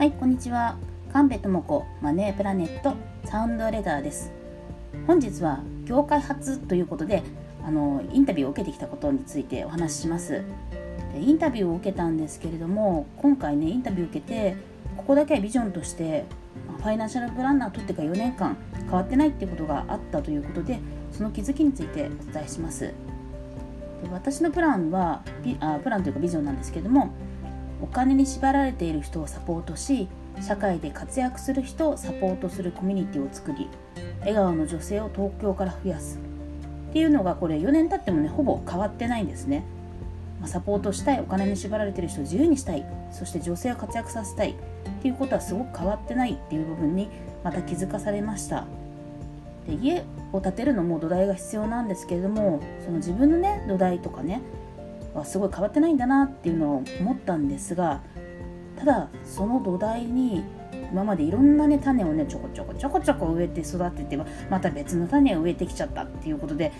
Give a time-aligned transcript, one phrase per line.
[0.00, 0.78] はいこんにちは。
[1.12, 2.94] 神戸智子マネープラネット
[3.26, 4.32] サウンドレターです。
[5.06, 7.22] 本日は業界初ということで
[7.62, 10.42] あのインタビューを受けてきたことについてお話しします。
[11.12, 14.56] でインタビューを受けたんですけれども今回ねインタビューを受けて
[14.96, 16.24] ここだけはビジョンとして
[16.78, 20.78] ファイナンシャルプランナーとってから4年間変わってないっていうことがあったということで
[21.12, 22.84] その気づきについてお伝えします。
[22.84, 22.94] で
[24.10, 25.22] 私のプランは
[25.60, 27.12] あプランというかビジョンなんですけれども
[27.82, 30.08] お金に縛られている人をサポートし
[30.40, 33.68] 社会で活躍する人をサポートするコミュニティを作り
[34.20, 36.18] 笑顔の女性を東京から増やす。
[36.90, 39.64] っていうのがこれ4年経ってもねほぼ変わってないんですね、
[40.40, 44.54] まあ、サポートしたいお金に縛られている人を自由にしたいそして女性を活躍させたいっ
[45.00, 47.08] ていうことはすごく変わってないっていう部分に
[47.44, 48.66] また気づかされました。
[49.68, 54.40] で家を建てるのも土台が必要なんですけれどもその自分のね土台とかね
[55.14, 58.02] はすごい変わってないんだなっていうのを思ったんですが
[58.76, 60.44] ただその土台に
[60.90, 64.18] 今までいろんなね種をねちょこちょこちょこちょこ植えて育てて
[64.48, 66.72] また別の種を植えてきちゃったっていうことで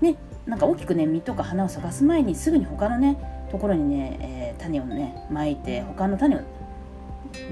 [0.00, 6.40] ねなんか大きくね実とか花を咲かす前にすぐに他のねところにね、えー、種をねまいて他の種を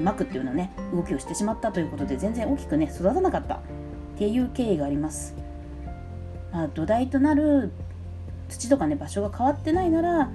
[0.02, 3.60] まくっていうのね動きをしてしまったということで全然大きくね育たなかったっ
[4.19, 5.34] ていう経緯があります。
[6.52, 7.70] まあ、土台となる
[8.50, 10.30] 土とかね場所が変わってないなら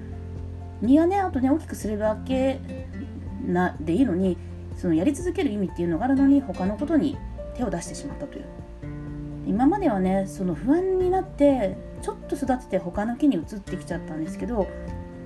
[0.82, 2.60] 実はねあとね大きくするだけ
[3.46, 4.36] なでいいのに
[4.76, 7.16] そのやり続ける意味っていうのがあるのに他のことに
[7.54, 8.44] 手を出してしまったという。
[9.46, 14.66] 今まではねその不安になってちょっと育てて他の木に移ってきちゃったんですけど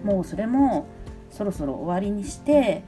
[0.04, 0.86] もうそれも
[1.30, 2.84] そろそろ終わりにして、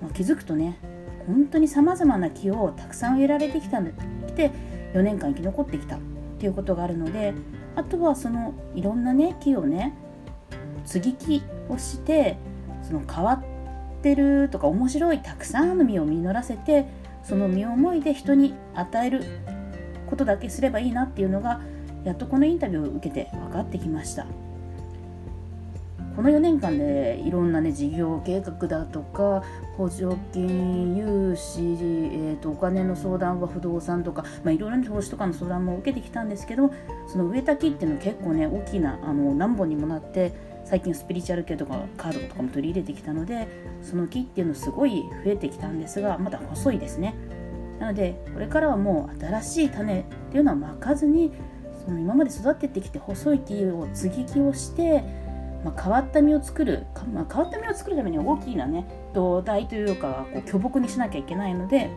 [0.00, 0.78] まあ、気づくとね
[1.26, 3.92] 本当にさまざまな木をたくさん植えられてきたんで
[4.26, 4.50] きて
[4.94, 5.98] 4年間生き残ってきたっ
[6.38, 7.32] ていうことがあるので
[7.74, 9.94] あとはそのいろんなね木をね
[10.84, 12.36] 接ぎ木をして
[12.82, 13.44] その変わっ
[14.02, 16.86] てるとか面白いたくさんの実を実らせて
[17.22, 19.24] その実思いで人に与える
[20.10, 21.60] ことだけすればいいなっていうのが
[22.04, 24.26] やっとこのインタビューを受けて分かってきました。
[26.14, 29.42] この4年間でいろんなね事業計画だとか
[29.76, 36.72] 補助金融資、えーと、お金の相談は不動産とか、まあ、いろいろな投資とかの相談も受けてきたんですけど
[37.08, 40.34] その植えた木っていうのは結構ね大きなあの何本にもなって
[40.64, 43.48] 最近スピリチュアル系とかカードとかも取り入れてきたので
[43.82, 47.14] その木っていうのすごい増えてきたんですがまだ細いですね。
[47.80, 51.32] なのでこれからはもう新しい種っていうのはまかずに
[51.84, 55.02] その今まで育ててきて細い木を接ぎ木をして
[55.64, 61.90] まあ、変わった実を作る、まあ、変わった実を作るために大きなね土台というかこう巨木にしなきゃいけないので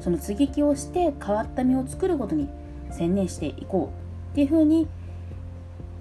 [0.00, 2.48] その接ぎ木をして変わった実を作ることに
[2.90, 3.92] 専念していこ
[4.28, 4.88] うっていうふうに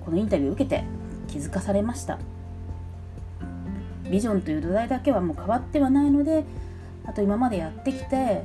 [0.06, 0.84] このインタビューを受けて
[1.28, 2.20] 気づかされました。
[4.10, 6.44] ビジョンという土台だけはもう変わってはないので
[7.06, 8.44] あと今までやってきて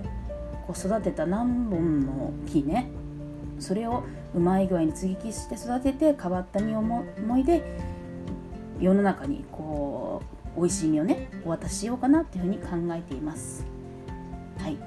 [0.66, 2.90] こう育てた何本の木ね
[3.58, 4.04] それを
[4.34, 7.62] うまい具合に接ぎ木して育てて変わった実を思いで
[8.80, 10.22] 世の中にこ
[10.56, 13.66] う美味しい実をねお渡ししようかなっていうふうに考えています。
[14.58, 14.78] はい。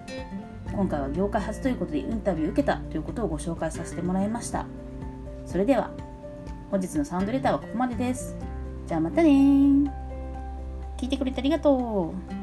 [0.72, 4.66] 今回は業界初ということでインタビューを受けたということをご紹介させてもらいました。
[5.46, 5.92] それでは
[6.70, 8.36] 本日のサウンドレターはここまでです。
[8.86, 9.30] じゃあまたね
[10.98, 12.37] 聞いてくれてありがとう。